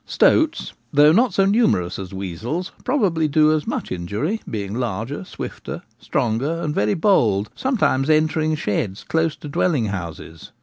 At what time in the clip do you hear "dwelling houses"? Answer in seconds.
9.47-10.49